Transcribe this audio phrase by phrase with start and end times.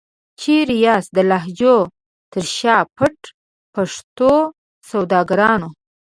[0.39, 1.77] چيري یاست د لهجو
[2.31, 3.31] تر شا پټ د
[3.73, 4.33] پښتو
[4.89, 5.69] سوداګرانو؟